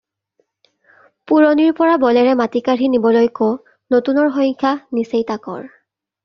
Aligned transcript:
পুৰণিৰ 1.31 1.75
পৰা 1.79 1.99
বলেৰে 2.03 2.31
মাটি 2.39 2.61
কাঢ়ি 2.69 2.89
নিবলৈকো 2.95 3.51
নতুনৰ 3.97 4.33
সংখ্যা 4.39 4.73
নিচেই 5.01 5.29
তাকৰ 5.35 5.71